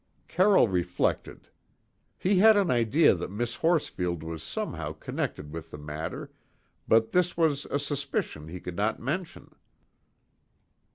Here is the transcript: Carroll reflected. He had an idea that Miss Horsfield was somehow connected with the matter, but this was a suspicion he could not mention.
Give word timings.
Carroll 0.27 0.67
reflected. 0.67 1.47
He 2.17 2.39
had 2.39 2.57
an 2.57 2.71
idea 2.71 3.13
that 3.13 3.29
Miss 3.29 3.57
Horsfield 3.57 4.23
was 4.23 4.41
somehow 4.41 4.93
connected 4.93 5.53
with 5.53 5.69
the 5.69 5.77
matter, 5.77 6.31
but 6.87 7.11
this 7.11 7.37
was 7.37 7.65
a 7.65 7.77
suspicion 7.77 8.47
he 8.47 8.59
could 8.59 8.75
not 8.75 8.99
mention. 8.99 9.53